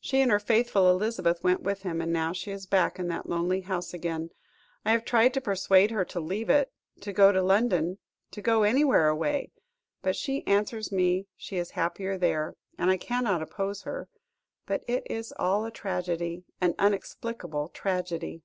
[0.00, 3.28] She and her faithful Elizabeth went with him, and now she is back in that
[3.28, 4.30] lonely house again.
[4.84, 7.98] I have tried to persuade her to leave it to go to London
[8.32, 9.52] to go anywhere away
[10.02, 14.08] but she answers me she is happier there, and I cannot oppose her.
[14.66, 18.42] But it is all a tragedy, an inexplicable tragedy."